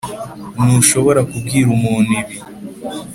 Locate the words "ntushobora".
0.63-1.21